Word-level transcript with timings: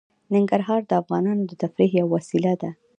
ننګرهار 0.33 0.81
د 0.87 0.91
افغانانو 1.01 1.43
د 1.47 1.51
تفریح 1.61 1.91
یوه 1.99 2.11
وسیله 2.15 2.53
ده. 2.61 2.69